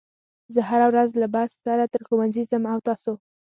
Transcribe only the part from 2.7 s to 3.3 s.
او تاسو